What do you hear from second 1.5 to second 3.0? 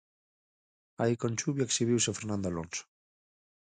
exhibiuse Fernando Alonso.